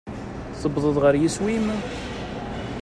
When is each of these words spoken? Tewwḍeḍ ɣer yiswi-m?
Tewwḍeḍ 0.59 0.97
ɣer 1.03 1.15
yiswi-m? 1.17 1.67